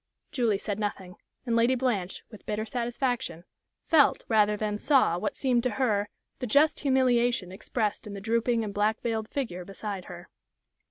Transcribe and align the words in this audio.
Julie 0.31 0.57
said 0.57 0.79
nothing, 0.79 1.13
and 1.45 1.55
Lady 1.55 1.75
Blanche, 1.75 2.23
with 2.31 2.47
bitter 2.47 2.65
satisfaction, 2.65 3.43
felt 3.85 4.23
rather 4.27 4.57
than 4.57 4.79
saw 4.79 5.19
what 5.19 5.35
seemed 5.35 5.61
to 5.61 5.69
her 5.77 6.09
the 6.39 6.47
just 6.47 6.79
humiliation 6.79 7.51
expressed 7.51 8.07
in 8.07 8.13
the 8.15 8.19
drooping 8.19 8.63
and 8.63 8.73
black 8.73 8.99
veiled 9.01 9.29
figure 9.29 9.63
beside 9.63 10.05
her. 10.05 10.27